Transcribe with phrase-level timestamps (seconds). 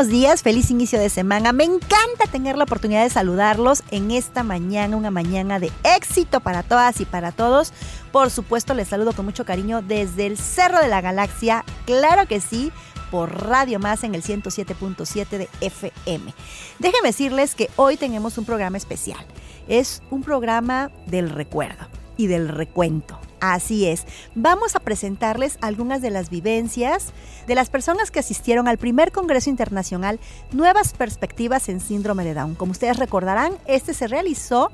[0.00, 1.52] Buenos días, feliz inicio de semana.
[1.52, 6.62] Me encanta tener la oportunidad de saludarlos en esta mañana, una mañana de éxito para
[6.62, 7.74] todas y para todos.
[8.10, 12.40] Por supuesto, les saludo con mucho cariño desde el Cerro de la Galaxia, claro que
[12.40, 12.72] sí,
[13.10, 16.32] por Radio Más en el 107.7 de FM.
[16.78, 19.26] Déjenme decirles que hoy tenemos un programa especial.
[19.68, 23.20] Es un programa del recuerdo y del recuento.
[23.40, 27.06] Así es, vamos a presentarles algunas de las vivencias
[27.46, 30.20] de las personas que asistieron al primer Congreso Internacional
[30.52, 32.54] Nuevas Perspectivas en Síndrome de Down.
[32.54, 34.70] Como ustedes recordarán, este se realizó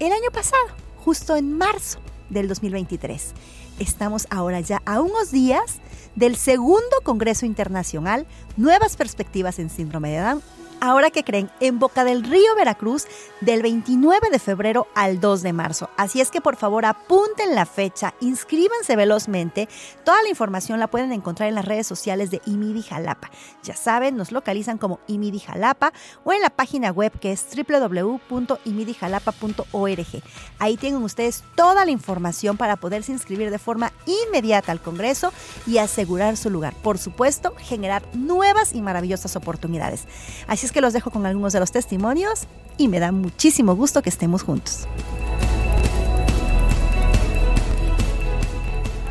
[0.00, 0.62] el año pasado,
[1.04, 2.00] justo en marzo
[2.30, 3.32] del 2023.
[3.78, 5.78] Estamos ahora ya a unos días
[6.16, 10.42] del segundo Congreso Internacional Nuevas Perspectivas en Síndrome de Down
[10.80, 13.06] ahora que creen, en Boca del Río, Veracruz,
[13.40, 15.90] del 29 de febrero al 2 de marzo.
[15.96, 19.68] Así es que por favor apunten la fecha, inscríbanse velozmente.
[20.04, 23.30] Toda la información la pueden encontrar en las redes sociales de IMIDI Jalapa.
[23.62, 25.92] Ya saben, nos localizan como IMIDI Jalapa
[26.24, 30.22] o en la página web que es www.imidijalapa.org.
[30.58, 35.32] Ahí tienen ustedes toda la información para poderse inscribir de forma inmediata al Congreso
[35.66, 36.74] y asegurar su lugar.
[36.82, 40.06] Por supuesto, generar nuevas y maravillosas oportunidades.
[40.46, 42.44] Así es que los dejo con algunos de los testimonios
[42.78, 44.86] y me da muchísimo gusto que estemos juntos.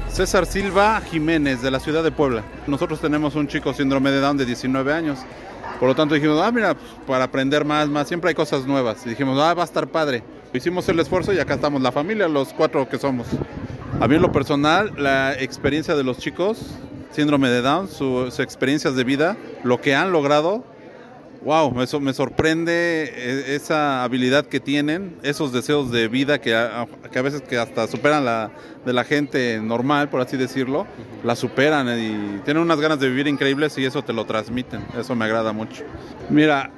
[0.08, 2.46] César Silva Jiménez, de la ciudad de Puebla.
[2.66, 5.19] Nosotros tenemos un chico síndrome de Down de 19 años.
[5.81, 9.06] Por lo tanto dijimos, ah, mira, para aprender más, más, siempre hay cosas nuevas.
[9.06, 10.24] Y dijimos, ah, va a estar padre.
[10.53, 13.28] Hicimos el esfuerzo y acá estamos, la familia, los cuatro que somos.
[14.00, 16.75] A mí en lo personal, la experiencia de los chicos,
[17.12, 20.64] síndrome de Down, sus experiencias de vida, lo que han logrado,
[21.44, 27.20] wow, me sorprende e, esa habilidad que tienen, esos deseos de vida que a, que
[27.20, 28.52] a veces que hasta superan la
[28.86, 30.88] de la gente normal, por así decirlo,
[31.24, 34.86] la superan y tienen unas ganas de vivir increíbles y eso te lo transmiten.
[34.98, 35.84] Eso me agrada mucho.
[36.30, 36.72] Mira,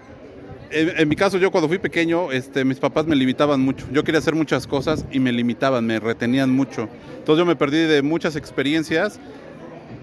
[0.71, 3.85] en, en, mi caso, yo cuando fui pequeño, este, mis papás me limitaban mucho.
[3.91, 6.87] Yo quería hacer muchas cosas y me limitaban, me retenían mucho.
[7.17, 9.19] Entonces yo me perdí de muchas experiencias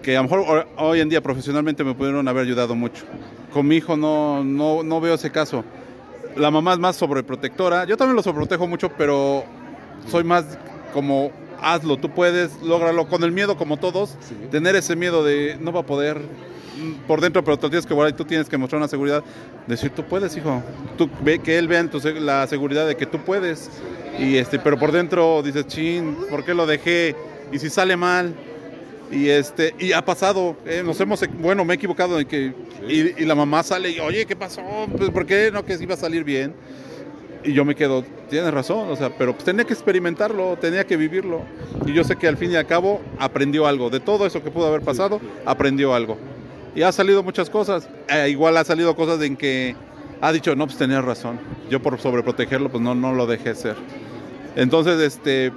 [0.02, 3.04] que a lo mejor hoy en día profesionalmente me pudieron haber ayudado mucho.
[3.52, 5.64] Con mi hijo no, no, no veo ese caso.
[6.36, 7.84] La mamá es más sobreprotectora.
[7.84, 9.44] Yo también lo sobreprotejo mucho, pero
[10.06, 10.44] soy más
[10.92, 14.34] como hazlo, tú puedes, lograrlo con el miedo como todos, sí.
[14.50, 16.20] tener ese miedo de no va a poder
[17.06, 19.24] por dentro, pero tú tienes que guardar y tú tienes que mostrar una seguridad,
[19.66, 20.62] decir tú puedes, hijo,
[20.96, 23.70] tú ve que él vea en tu, la seguridad de que tú puedes
[24.18, 27.16] y este, pero por dentro dices, chin, ¿por qué lo dejé?
[27.52, 28.34] Y si sale mal,
[29.10, 32.52] y este y ha pasado eh, nos hemos bueno me he equivocado en que
[32.86, 33.14] sí.
[33.16, 34.62] y, y, la mamá sale y oye qué pasó
[34.96, 36.54] pues por qué no que iba a salir bien
[37.44, 40.96] y yo me quedo tienes razón o sea pero pues tenía que experimentarlo tenía que
[40.96, 41.42] vivirlo
[41.86, 43.88] y yo sé que al fin y al cabo aprendió algo.
[43.88, 46.18] De todo eso que pudo haber pasado aprendió algo.
[46.74, 47.88] Y ha salido muchas cosas.
[48.08, 49.74] Eh, igual ha salido cosas en que
[50.20, 51.38] ha dicho no pues tenías razón.
[51.70, 53.76] Yo por sobreprotegerlo pues no no lo dejé ser
[54.56, 55.52] entonces este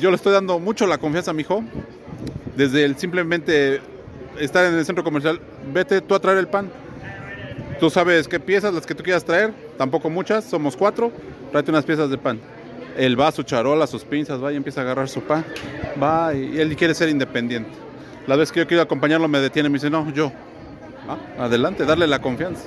[0.00, 1.62] yo le estoy dando mucho la confianza a mi hijo
[2.58, 3.80] desde el simplemente
[4.40, 5.40] estar en el centro comercial,
[5.72, 6.68] vete tú a traer el pan.
[7.78, 11.12] Tú sabes qué piezas, las que tú quieras traer, tampoco muchas, somos cuatro,
[11.52, 12.40] tráete unas piezas de pan.
[12.96, 15.44] Él va a su charola, sus pinzas, va y empieza a agarrar su pan,
[16.02, 17.70] va y él quiere ser independiente.
[18.26, 20.32] La vez que yo quiero acompañarlo me detiene, me dice, no, yo,
[21.38, 22.64] adelante, darle la confianza.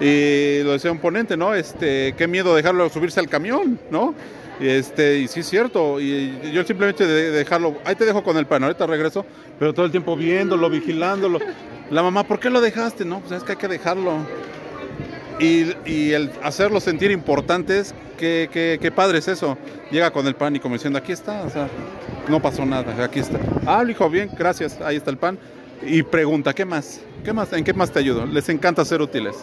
[0.00, 1.54] Y lo decía un ponente, ¿no?
[1.54, 4.14] Este, qué miedo dejarlo subirse al camión, ¿no?
[4.60, 8.36] Y, este, y sí es cierto, y yo simplemente de dejarlo, ahí te dejo con
[8.36, 9.24] el pan, ahorita regreso,
[9.58, 11.38] pero todo el tiempo viéndolo, vigilándolo.
[11.90, 13.06] La mamá, ¿por qué lo dejaste?
[13.06, 14.18] No, pues es que hay que dejarlo.
[15.40, 19.56] Y, y el hacerlo sentir importantes, qué, qué, qué, padre es eso.
[19.90, 21.46] Llega con el pan y como diciendo, aquí está,
[22.28, 23.38] no pasó nada, aquí está.
[23.66, 25.38] Ah, hijo, bien, gracias, ahí está el pan.
[25.82, 27.00] Y pregunta, ¿qué más?
[27.24, 27.50] ¿Qué más?
[27.54, 28.26] ¿En qué más te ayudo?
[28.26, 29.36] Les encanta ser útiles.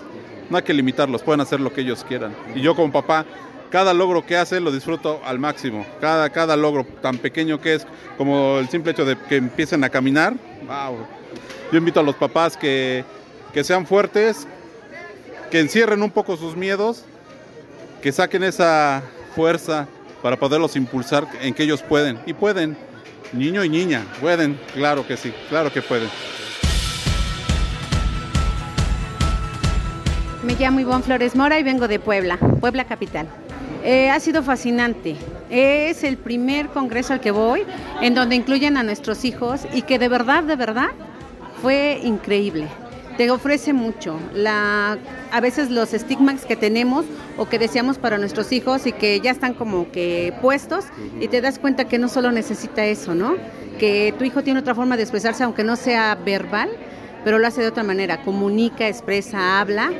[0.51, 2.35] No hay que limitarlos, pueden hacer lo que ellos quieran.
[2.53, 3.25] Y yo como papá,
[3.69, 5.85] cada logro que hace lo disfruto al máximo.
[5.99, 7.87] Cada, cada logro tan pequeño que es,
[8.17, 10.33] como el simple hecho de que empiecen a caminar.
[10.65, 10.97] Wow.
[11.71, 13.03] Yo invito a los papás que,
[13.53, 14.47] que sean fuertes,
[15.51, 17.03] que encierren un poco sus miedos,
[18.01, 19.03] que saquen esa
[19.35, 19.87] fuerza
[20.21, 22.19] para poderlos impulsar en que ellos pueden.
[22.25, 22.77] Y pueden,
[23.33, 26.09] niño y niña, pueden, claro que sí, claro que pueden.
[30.43, 33.27] Me llamo Ivonne Flores Mora y vengo de Puebla, Puebla Capital.
[33.83, 35.15] Eh, ha sido fascinante.
[35.50, 37.63] Es el primer congreso al que voy
[38.01, 40.89] en donde incluyen a nuestros hijos y que de verdad, de verdad,
[41.62, 42.68] fue increíble.
[43.18, 44.19] Te ofrece mucho.
[44.45, 47.06] A veces los estigmas que tenemos
[47.38, 50.85] o que deseamos para nuestros hijos y que ya están como que puestos
[51.19, 53.35] y te das cuenta que no solo necesita eso, ¿no?
[53.79, 56.69] Que tu hijo tiene otra forma de expresarse aunque no sea verbal,
[57.24, 59.91] pero lo hace de otra manera, comunica, expresa, habla.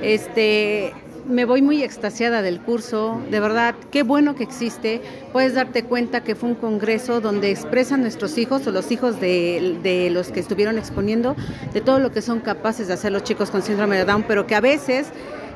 [0.00, 0.94] Este,
[1.26, 5.00] me voy muy extasiada del curso, de verdad, qué bueno que existe.
[5.32, 10.08] Puedes darte cuenta que fue un congreso donde expresan nuestros hijos o los hijos de,
[10.12, 11.36] los que estuvieron exponiendo
[11.72, 14.46] de todo lo que son capaces de hacer los chicos con síndrome de Down, pero
[14.46, 15.08] que a veces,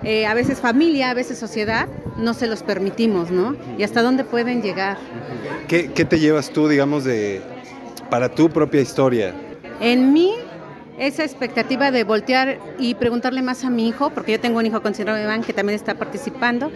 [0.02, 3.56] eh, a veces familia, a veces sociedad, no se los permitimos, ¿no?
[3.78, 4.98] Y hasta dónde pueden llegar.
[5.68, 7.42] ¿Qué, qué te llevas tú, digamos, de
[8.10, 9.34] para tu propia historia?
[9.80, 10.32] En mí
[10.98, 14.82] esa expectativa de voltear y preguntarle más a mi hijo, porque yo tengo un hijo
[14.82, 16.70] con síndrome de que también está participando,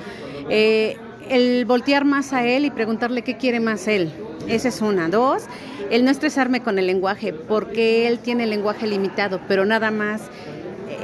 [0.50, 0.96] eh,
[1.28, 4.10] el voltear más a él y preguntarle qué quiere más él.
[4.48, 5.08] Esa es una.
[5.08, 5.44] Dos,
[5.90, 10.22] el no estresarme con el lenguaje, porque él tiene el lenguaje limitado, pero nada más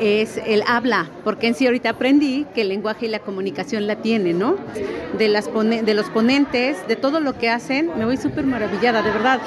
[0.01, 3.97] es el habla, porque en sí ahorita aprendí que el lenguaje y la comunicación la
[3.97, 4.57] tiene, ¿no?
[5.19, 9.11] De, las de los ponentes, de todo lo que hacen, me voy súper maravillada, de
[9.11, 9.41] verdad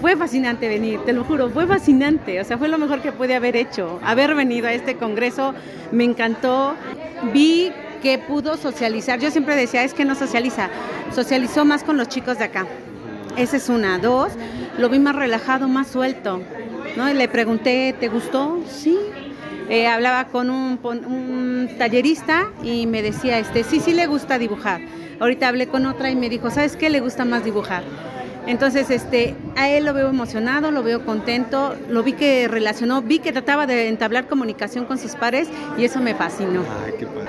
[0.00, 3.34] fue fascinante venir, te lo juro, fue fascinante, o sea, fue lo mejor que pude
[3.34, 3.98] haber hecho.
[4.04, 5.54] Haber venido a este congreso
[5.90, 6.74] me encantó,
[7.32, 7.72] vi
[8.02, 10.70] que pudo socializar, yo siempre decía, es que no socializa,
[11.12, 12.66] socializó más con los chicos de acá.
[13.36, 13.98] Esa es una.
[13.98, 14.32] Dos,
[14.78, 16.40] lo vi más relajado, más suelto.
[16.96, 17.08] ¿no?
[17.08, 18.60] Y le pregunté, ¿te gustó?
[18.68, 18.98] Sí.
[19.68, 24.80] Eh, hablaba con un, un, tallerista y me decía, este, sí, sí le gusta dibujar.
[25.20, 27.84] Ahorita hablé con otra y me dijo, ¿sabes qué le gusta más dibujar?
[28.48, 33.18] Entonces, este, a él lo veo emocionado, lo veo contento, lo vi que relacionó, vi
[33.18, 36.64] que trataba de entablar comunicación con sus pares y eso me fascinó.
[36.82, 37.28] Ay, qué padre.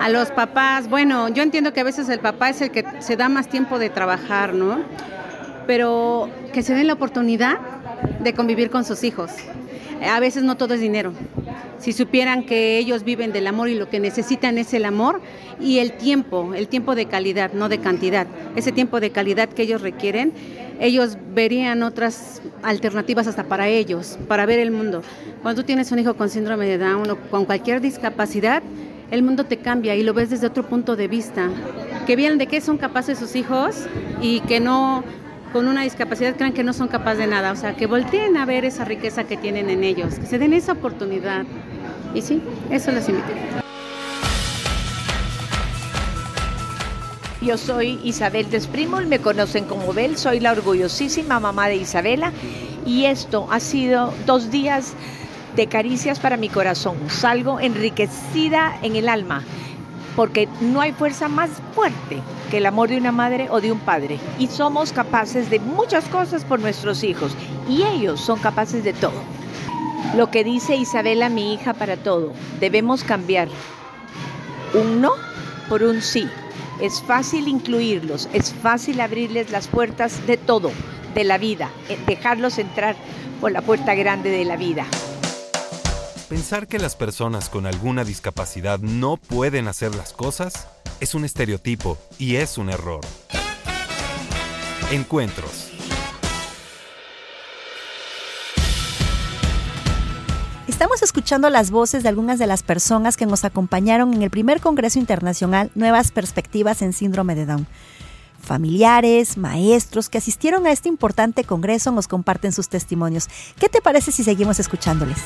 [0.00, 3.16] A los papás, bueno, yo entiendo que a veces el papá es el que se
[3.16, 4.78] da más tiempo de trabajar, ¿no?
[5.66, 7.58] Pero que se den la oportunidad
[8.20, 9.32] de convivir con sus hijos.
[10.08, 11.14] A veces no todo es dinero.
[11.78, 15.20] Si supieran que ellos viven del amor y lo que necesitan es el amor
[15.60, 18.26] y el tiempo, el tiempo de calidad, no de cantidad.
[18.56, 20.32] Ese tiempo de calidad que ellos requieren,
[20.80, 25.02] ellos verían otras alternativas hasta para ellos, para ver el mundo.
[25.42, 28.62] Cuando tú tienes un hijo con síndrome de Down o con cualquier discapacidad,
[29.10, 31.48] el mundo te cambia y lo ves desde otro punto de vista.
[32.06, 33.86] Que vean de qué son capaces sus hijos
[34.20, 35.04] y que no
[35.52, 37.52] con una discapacidad crean que no son capaces de nada.
[37.52, 40.52] O sea, que volteen a ver esa riqueza que tienen en ellos, que se den
[40.52, 41.44] esa oportunidad.
[42.14, 43.28] Y sí, eso les invito.
[47.40, 52.32] Yo soy Isabel Desprimol, me conocen como Bel, soy la orgullosísima mamá de Isabela
[52.84, 54.94] y esto ha sido dos días
[55.54, 56.96] de caricias para mi corazón.
[57.08, 59.44] Salgo enriquecida en el alma
[60.18, 62.20] porque no hay fuerza más fuerte
[62.50, 64.18] que el amor de una madre o de un padre.
[64.40, 67.36] Y somos capaces de muchas cosas por nuestros hijos
[67.68, 69.22] y ellos son capaces de todo.
[70.16, 73.46] Lo que dice Isabela, mi hija, para todo, debemos cambiar
[74.74, 75.12] un no
[75.68, 76.28] por un sí.
[76.82, 80.72] Es fácil incluirlos, es fácil abrirles las puertas de todo,
[81.14, 82.96] de la vida, eh, dejarlos entrar
[83.40, 84.84] por la puerta grande de la vida.
[86.28, 90.68] Pensar que las personas con alguna discapacidad no pueden hacer las cosas
[91.00, 93.00] es un estereotipo y es un error.
[94.92, 95.70] Encuentros.
[100.66, 104.60] Estamos escuchando las voces de algunas de las personas que nos acompañaron en el primer
[104.60, 107.66] Congreso Internacional Nuevas Perspectivas en Síndrome de Down.
[108.38, 113.28] Familiares, maestros que asistieron a este importante congreso nos comparten sus testimonios.
[113.58, 115.16] ¿Qué te parece si seguimos escuchándoles?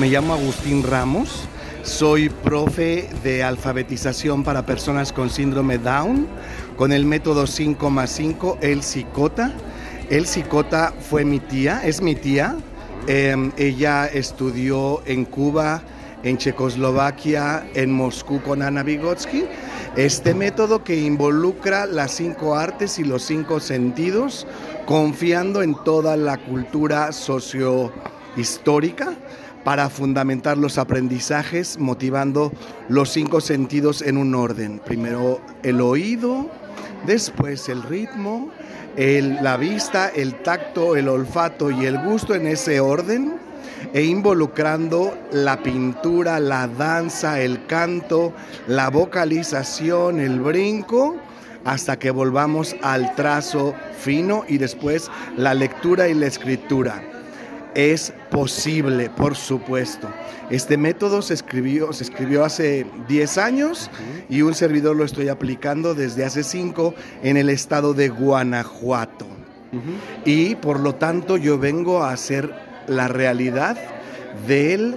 [0.00, 1.44] Me llamo Agustín Ramos,
[1.84, 6.26] soy profe de alfabetización para personas con síndrome Down
[6.76, 9.52] con el método 5 más 5, El Cicota.
[10.10, 12.56] El Cicota fue mi tía, es mi tía.
[13.06, 15.84] Em, ella estudió en Cuba,
[16.24, 19.44] en Checoslovaquia, en Moscú con Ana Vygotsky.
[19.94, 24.44] Este método que involucra las cinco artes y los cinco sentidos,
[24.86, 29.14] confiando en toda la cultura sociohistórica
[29.64, 32.52] para fundamentar los aprendizajes, motivando
[32.88, 34.78] los cinco sentidos en un orden.
[34.84, 36.50] Primero el oído,
[37.06, 38.50] después el ritmo,
[38.96, 43.34] la vista, el tacto, el olfato y el gusto en ese orden
[43.92, 48.32] e involucrando la pintura, la danza, el canto,
[48.66, 51.16] la vocalización, el brinco,
[51.64, 57.13] hasta que volvamos al trazo fino y después la lectura y la escritura.
[57.74, 60.08] Es posible, por supuesto.
[60.50, 63.90] Este método se escribió, se escribió hace 10 años
[64.28, 69.26] y un servidor lo estoy aplicando desde hace 5 en el estado de Guanajuato.
[70.24, 72.54] Y por lo tanto yo vengo a hacer
[72.86, 73.76] la realidad
[74.46, 74.96] del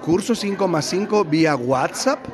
[0.00, 2.24] curso 5 más 5 vía WhatsApp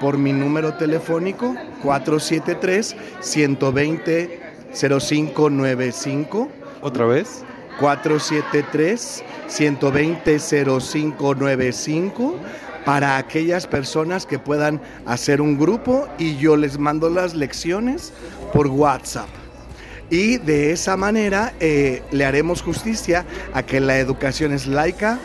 [0.00, 4.40] por mi número telefónico 473 120
[4.74, 6.48] 0595.
[6.82, 7.44] ¿Otra vez?
[7.78, 12.36] 473 120 0595
[12.84, 18.12] para aquellas personas que puedan hacer un grupo y yo les mando las lecciones
[18.52, 19.28] por WhatsApp.
[20.10, 23.24] Y de esa manera eh, le haremos justicia
[23.54, 25.18] a que la educación es laica,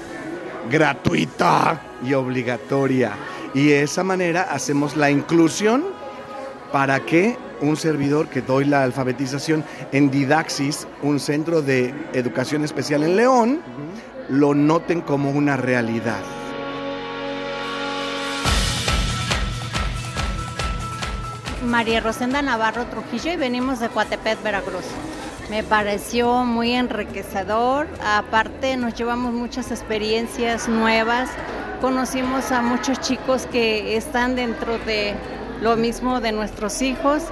[0.71, 3.11] gratuita y obligatoria.
[3.53, 5.83] Y de esa manera hacemos la inclusión
[6.71, 13.03] para que un servidor que doy la alfabetización en Didaxis, un centro de educación especial
[13.03, 13.61] en León,
[14.29, 16.21] lo noten como una realidad.
[21.65, 24.85] María Rosenda Navarro Trujillo y venimos de Coatepec, Veracruz.
[25.49, 31.29] Me pareció muy enriquecedor, aparte nos llevamos muchas experiencias nuevas,
[31.81, 35.15] conocimos a muchos chicos que están dentro de
[35.61, 37.23] lo mismo de nuestros hijos,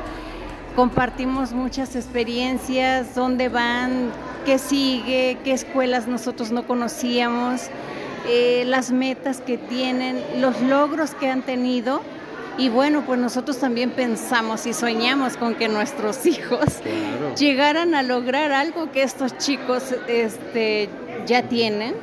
[0.75, 4.11] compartimos muchas experiencias, dónde van,
[4.45, 7.69] qué sigue, qué escuelas nosotros no conocíamos,
[8.27, 12.01] eh, las metas que tienen, los logros que han tenido
[12.57, 16.65] y bueno, pues nosotros también pensamos y soñamos con que nuestros hijos
[17.37, 20.89] llegaran a lograr algo que estos chicos este,
[21.25, 21.95] ya tienen.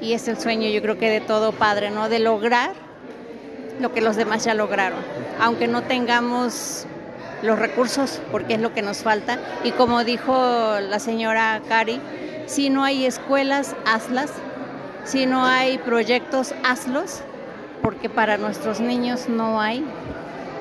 [0.00, 2.08] Y es el sueño, yo creo que de todo padre, ¿no?
[2.08, 2.72] De lograr
[3.80, 4.98] lo que los demás ya lograron.
[5.38, 6.86] Aunque no tengamos
[7.42, 9.38] los recursos, porque es lo que nos falta.
[9.64, 10.34] Y como dijo
[10.80, 12.00] la señora Cari,
[12.46, 14.30] si no hay escuelas, hazlas.
[15.04, 17.22] Si no hay proyectos, hazlos
[17.82, 19.84] porque para nuestros niños no hay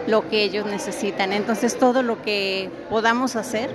[0.08, 1.32] lo que ellos necesitan.
[1.32, 3.70] Entonces todo lo que podamos hacer,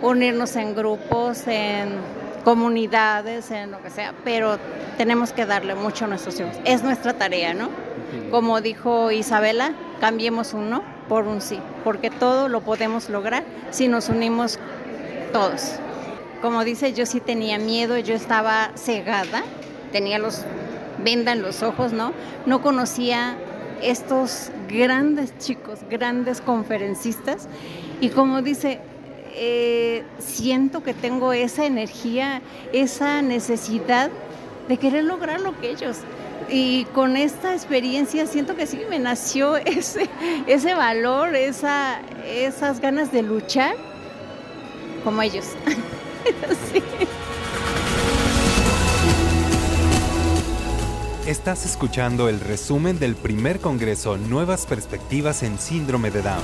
[0.00, 1.96] unirnos en grupos, en
[2.44, 4.58] comunidades, en lo que sea, pero
[4.96, 6.54] tenemos que darle mucho a nuestros hijos.
[6.64, 7.68] Es nuestra tarea, ¿no?
[8.30, 13.88] Como dijo Isabela, cambiemos un no por un sí, porque todo lo podemos lograr si
[13.88, 14.58] nos unimos
[15.32, 15.76] todos.
[16.42, 19.42] Como dice, yo sí tenía miedo, yo estaba cegada,
[19.92, 20.44] tenía los
[21.02, 22.12] vendan los ojos, ¿no?
[22.46, 23.36] No conocía
[23.82, 27.48] estos grandes chicos, grandes conferencistas
[28.00, 28.80] y como dice,
[29.34, 32.40] eh, siento que tengo esa energía,
[32.72, 34.10] esa necesidad
[34.68, 35.98] de querer lograr lo que ellos.
[36.48, 40.08] Y con esta experiencia siento que sí me nació ese,
[40.46, 43.76] ese valor, esa, esas ganas de luchar
[45.02, 45.46] como ellos.
[46.72, 46.82] sí.
[51.26, 56.42] Estás escuchando el resumen del primer Congreso Nuevas Perspectivas en Síndrome de Down.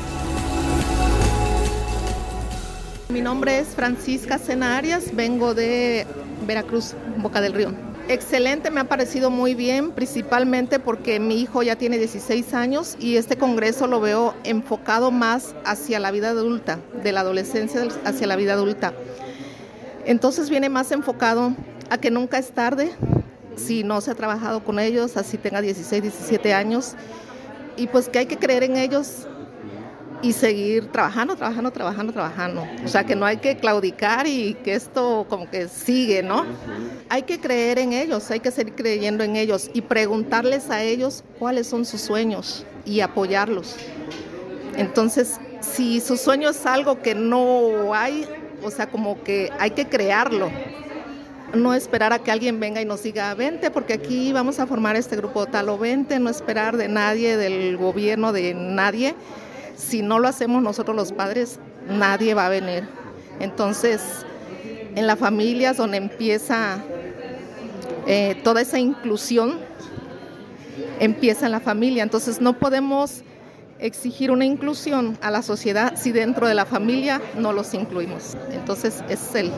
[3.11, 6.07] Mi nombre es Francisca Sena Arias, vengo de
[6.47, 7.90] Veracruz, Boca del Río.
[8.09, 13.17] Excelente, me ha parecido muy bien, principalmente porque mi hijo ya tiene 16 años y
[13.17, 18.35] este congreso lo veo enfocado más hacia la vida adulta, de la adolescencia hacia la
[18.35, 18.93] vida adulta.
[20.07, 21.55] Entonces viene más enfocado
[21.89, 22.91] a que nunca es tarde,
[23.57, 26.95] si no se ha trabajado con ellos, así tenga 16, 17 años,
[27.77, 29.29] y pues que hay que creer en ellos
[30.23, 32.67] y seguir trabajando, trabajando, trabajando, trabajando.
[32.85, 36.45] O sea, que no hay que claudicar y que esto como que sigue, ¿no?
[37.09, 41.25] Hay que creer en ellos, hay que seguir creyendo en ellos y preguntarles a ellos
[41.39, 43.77] cuáles son sus sueños y apoyarlos.
[44.77, 48.27] Entonces, si su sueño es algo que no hay,
[48.63, 50.51] o sea, como que hay que crearlo
[51.55, 54.97] no esperar a que alguien venga y nos diga, vente, porque aquí vamos a formar
[54.97, 59.15] este grupo tal o vente, no esperar de nadie, del gobierno, de nadie.
[59.81, 61.59] Si no lo hacemos nosotros los padres,
[61.89, 62.85] nadie va a venir.
[63.41, 64.03] Entonces,
[64.95, 66.79] en la familia es donde empieza
[68.07, 69.59] eh, toda esa inclusión,
[70.99, 72.03] empieza en la familia.
[72.03, 73.23] Entonces, no podemos
[73.79, 78.37] exigir una inclusión a la sociedad si dentro de la familia no los incluimos.
[78.53, 79.51] Entonces, es el,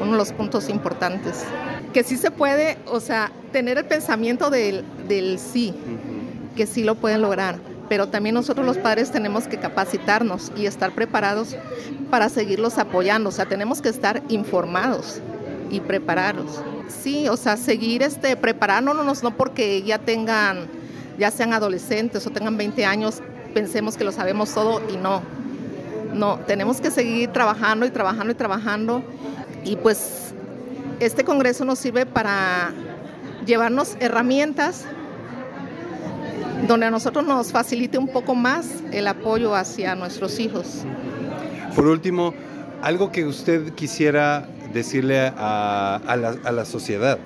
[0.00, 1.44] uno de los puntos importantes.
[1.92, 5.74] que sí se puede, o sea, tener el pensamiento del, del sí,
[6.54, 7.58] que sí lo pueden lograr.
[7.88, 11.56] Pero también nosotros los padres tenemos que capacitarnos y estar preparados
[12.10, 13.28] para seguirlos apoyando.
[13.28, 15.20] O sea, tenemos que estar informados
[15.70, 16.62] y preparados.
[16.88, 20.66] Sí, o sea, seguir este, preparándonos no porque ya tengan,
[21.18, 23.22] ya sean adolescentes o tengan 20 años,
[23.54, 25.22] pensemos que lo sabemos todo y no.
[26.14, 29.02] No, tenemos que seguir trabajando y trabajando y trabajando.
[29.64, 30.32] Y pues
[31.00, 32.72] este congreso nos sirve para
[33.44, 34.86] llevarnos herramientas
[36.66, 40.84] donde a nosotros nos facilite un poco más el apoyo hacia nuestros hijos.
[41.74, 42.34] Por último,
[42.82, 46.00] algo que usted quisiera decirle a,
[46.44, 47.18] la, sociedad,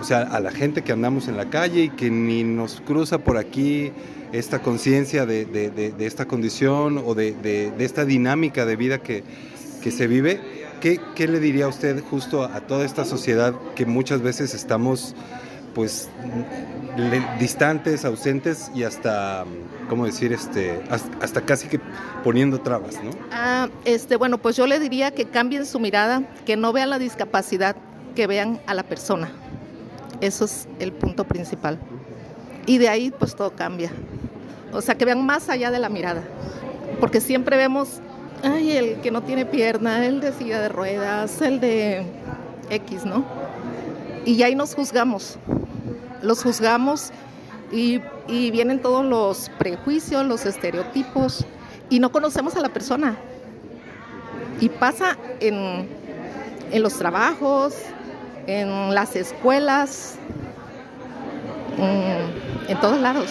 [0.00, 3.18] o sea, a la gente que andamos en la calle y que ni nos cruza
[3.18, 3.92] por aquí
[4.32, 9.24] esta conciencia de, esta condición o de, esta dinámica de vida que,
[9.90, 10.40] se vive,
[10.80, 15.14] ¿qué, ¿qué, le diría usted justo a toda esta sociedad que muchas veces estamos
[15.74, 16.08] pues
[17.38, 19.44] distantes, ausentes y hasta,
[19.88, 20.32] ¿cómo decir?
[20.32, 21.80] Este, hasta casi que
[22.24, 23.10] poniendo trabas, ¿no?
[23.32, 26.98] Ah, este, bueno, pues yo le diría que cambien su mirada, que no vean la
[26.98, 27.76] discapacidad,
[28.14, 29.30] que vean a la persona.
[30.20, 31.78] Eso es el punto principal.
[32.66, 33.90] Y de ahí pues todo cambia.
[34.72, 36.22] O sea, que vean más allá de la mirada.
[36.98, 38.00] Porque siempre vemos,
[38.42, 42.04] ay, el que no tiene pierna, el de silla de ruedas, el de
[42.68, 43.24] X, ¿no?
[44.26, 45.38] Y ahí nos juzgamos
[46.22, 47.10] los juzgamos
[47.72, 51.44] y, vienen todos los prejuicios, los estereotipos
[51.88, 53.16] y no conocemos a la persona.
[54.60, 55.88] Y pasa en,
[56.70, 57.74] en los trabajos,
[58.46, 60.16] en las escuelas,
[61.78, 63.30] en, en todos lados.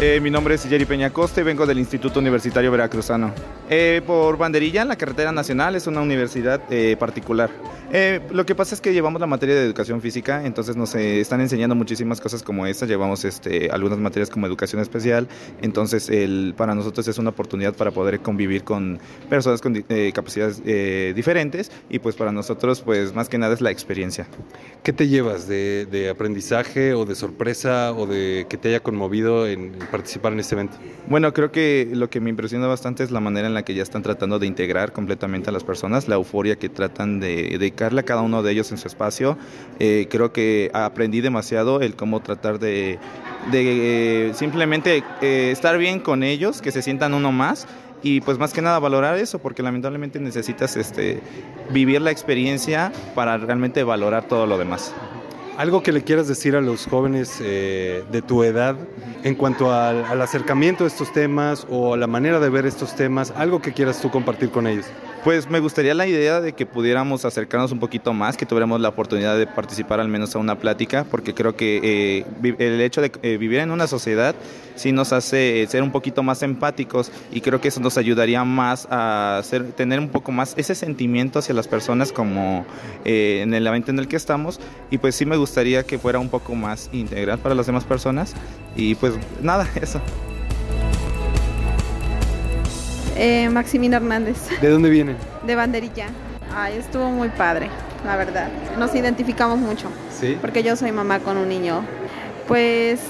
[0.00, 3.32] Eh, mi nombre es Jerry Peñacoste vengo del Instituto Universitario Veracruzano.
[3.70, 7.48] Eh, por Banderilla, la carretera nacional es una universidad eh, particular.
[8.32, 11.76] lo que pasa es que llevamos la materia de educación física, entonces nos están enseñando
[11.76, 12.86] muchísimas cosas como esta.
[12.86, 15.28] Llevamos este, algunas materias como educación especial,
[15.62, 18.98] entonces el, para nosotros es una oportunidad para poder convivir con
[19.30, 19.80] personas con
[20.12, 20.60] capacidades
[21.14, 24.26] diferentes y pues para nosotros pues más que nada es la experiencia.
[24.82, 29.46] ¿Qué te llevas de, de aprendizaje o de sorpresa o de que te haya conmovido
[29.46, 30.76] en participar en este evento?
[31.06, 33.82] Bueno, creo que lo que me impresiona bastante es la manera en la que ya
[33.82, 38.04] están tratando de integrar completamente a las personas, la euforia que tratan de dedicarle a
[38.04, 39.36] cada uno de ellos en su espacio.
[39.78, 42.98] Eh, creo que aprendí demasiado el cómo tratar de,
[43.52, 47.66] eh, simplemente eh, estar bien con ellos, que se sientan uno más
[48.02, 51.20] y pues más que nada valorar eso porque lamentablemente necesitas este
[51.70, 54.94] vivir la experiencia para realmente valorar todo lo demás.
[55.56, 58.76] Algo que le quieras decir a los jóvenes eh, de tu edad
[59.22, 62.96] en cuanto al, al, acercamiento a estos temas o a la manera de ver estos
[62.96, 64.86] temas, algo que quieras tú compartir con ellos.
[65.24, 68.90] Pues me gustaría la idea de que pudiéramos acercarnos un poquito más, que tuviéramos la
[68.90, 71.80] oportunidad de participar al menos a una plática, porque creo que
[72.22, 74.34] eh, el hecho de eh, vivir en una sociedad
[74.74, 78.44] sí nos hace eh, ser un poquito más empáticos y creo que eso nos ayudaría
[78.44, 79.40] más a
[79.78, 82.66] tener un poco más ese sentimiento hacia las personas como
[83.06, 85.43] en el evento en el que estamos y pues sí me gustaría
[85.86, 88.34] que fuera un poco más integral para las demás personas
[88.76, 90.00] y pues nada, eso.
[93.16, 94.36] Eh, Maximina Hernández.
[94.60, 95.16] ¿De dónde vienen?
[95.46, 96.06] De Banderilla.
[96.54, 97.68] Ay, estuvo muy padre,
[98.04, 98.48] la verdad.
[98.78, 99.88] Nos identificamos mucho.
[100.18, 100.36] Sí.
[100.40, 101.84] Porque yo soy mamá con un niño.
[102.48, 103.00] Pues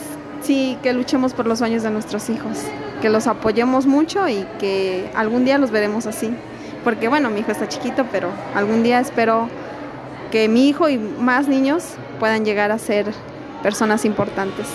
[0.42, 2.58] sí, que luchemos por los sueños de nuestros hijos,
[3.00, 6.34] que los apoyemos mucho y que algún día los veremos así.
[6.84, 9.48] Porque bueno, mi hijo está chiquito, pero algún día espero
[10.34, 13.06] que mi hijo y más niños puedan llegar a ser
[13.62, 14.66] personas importantes.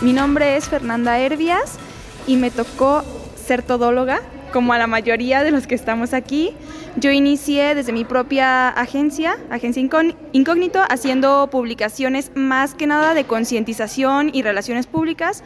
[0.00, 1.78] Mi nombre es Fernanda Herbias
[2.26, 3.04] y me tocó
[3.36, 6.50] ser todóloga, como a la mayoría de los que estamos aquí.
[6.96, 9.80] Yo inicié desde mi propia agencia, Agencia
[10.32, 15.44] Incógnito, haciendo publicaciones más que nada de concientización y relaciones públicas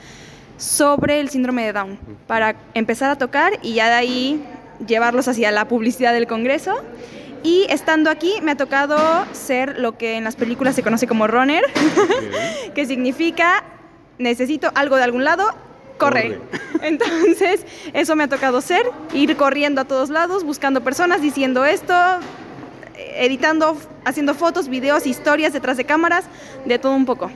[0.56, 4.46] sobre el síndrome de Down, para empezar a tocar y ya de ahí
[4.86, 6.74] llevarlos hacia la publicidad del Congreso.
[7.42, 8.98] Y estando aquí me ha tocado
[9.32, 11.64] ser lo que en las películas se conoce como runner,
[12.74, 13.64] que significa
[14.18, 15.48] necesito algo de algún lado,
[15.98, 16.38] corre.
[16.82, 21.94] Entonces, eso me ha tocado ser, ir corriendo a todos lados, buscando personas, diciendo esto,
[23.16, 26.24] editando, haciendo fotos, videos, historias detrás de cámaras,
[26.64, 27.30] de todo un poco.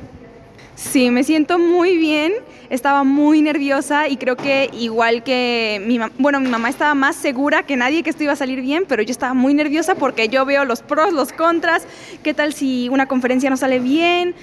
[0.76, 2.34] Sí, me siento muy bien,
[2.68, 7.62] estaba muy nerviosa y creo que igual que mi bueno, mi mamá estaba más segura
[7.62, 10.44] que nadie que esto iba a salir bien, pero yo estaba muy nerviosa porque yo
[10.44, 11.86] veo los pros, los contras,
[12.22, 14.34] qué tal si una conferencia no sale bien,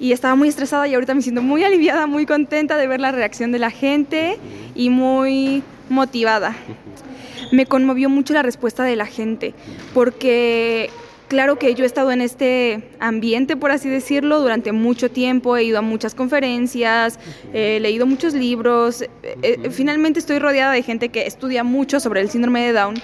[0.00, 3.12] y estaba muy estresada y ahorita me siento muy aliviada, muy contenta de ver la
[3.12, 4.38] reacción de la gente
[4.74, 6.56] y muy, motivada.
[7.52, 9.54] Me conmovió mucho la respuesta de la gente,
[9.92, 10.90] porque
[11.32, 15.64] claro que yo he estado en este ambiente, por así decirlo, durante mucho tiempo, he
[15.64, 17.18] ido a muchas conferencias,
[17.54, 19.08] he leído muchos libros, eh,
[19.40, 22.96] eh, finalmente estoy rodeada de gente que estudia mucho sobre el síndrome de Down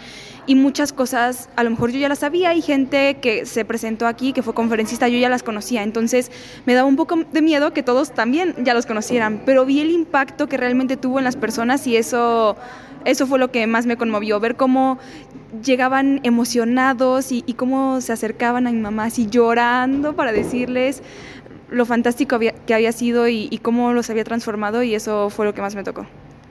[0.45, 4.07] y muchas cosas a lo mejor yo ya las sabía y gente que se presentó
[4.07, 6.31] aquí, que fue conferencista, yo ya las conocía, entonces
[6.67, 9.91] me daba un poco de miedo que todos también ya los conocieran, pero vi el
[9.91, 12.57] impacto que realmente tuvo en las personas y eso,
[13.07, 14.99] eso fue lo que más me conmovió, ver cómo
[15.65, 21.03] llegaban emocionados y, cómo se acercaban a mi mamá así llorando para decirles
[21.71, 25.61] lo fantástico que había sido y, cómo los había transformado y eso fue lo que
[25.61, 26.07] más me tocó.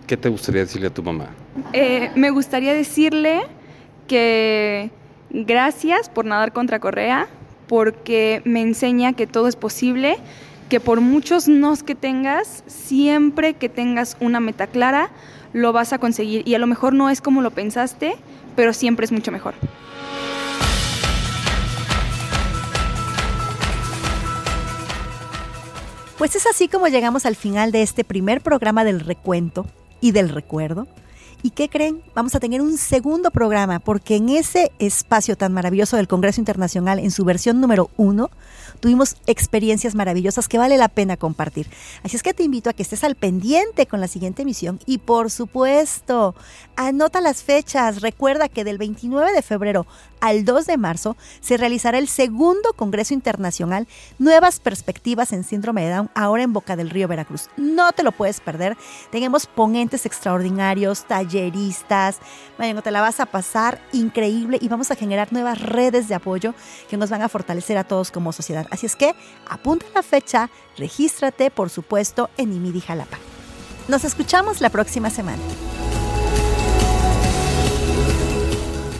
[0.06, 1.28] ¿Qué te gustaría decirle a tu mamá?
[1.74, 3.42] Eh, me gustaría decirle
[4.08, 4.90] que
[5.30, 7.28] gracias por nadar contra Correa,
[7.68, 10.18] porque me enseña que todo es posible,
[10.70, 15.10] que por muchos nos que tengas, siempre que tengas una meta clara,
[15.54, 16.48] lo vas a conseguir.
[16.48, 18.16] Y a lo mejor no es como lo pensaste,
[18.58, 19.54] pero siempre es mucho mejor.
[26.18, 29.68] Pues es así como llegamos al final de este primer programa del recuento
[30.02, 30.88] y del recuerdo.
[31.44, 32.02] ¿Y qué creen?
[32.16, 36.98] Vamos a tener un segundo programa porque en ese espacio tan maravilloso del Congreso Internacional,
[36.98, 38.32] en su versión número uno,
[38.80, 41.68] tuvimos experiencias maravillosas que vale la pena compartir.
[42.04, 45.00] Así es que te invito a que estés al pendiente con la siguiente emisión y
[45.00, 46.36] por supuesto,
[46.76, 48.02] anota las fechas.
[48.02, 49.86] Recuerda que del 29 de febrero
[50.22, 53.88] al 2 de marzo se realizará el segundo Congreso Internacional
[54.20, 57.50] Nuevas Perspectivas en Síndrome de Down, ahora en Boca del Río, Veracruz.
[57.58, 58.78] No te lo puedes perder.
[59.12, 62.20] Tenemos ponentes extraordinarios, talleristas.
[62.58, 66.54] Bueno, te la vas a pasar increíble y vamos a generar nuevas redes de apoyo
[66.90, 68.68] que nos van a fortalecer a todos como sociedad.
[68.72, 69.16] Así es que
[69.48, 73.18] apunta la fecha, regístrate, por supuesto, en Imidi Jalapa.
[73.88, 75.42] Nos escuchamos la próxima semana.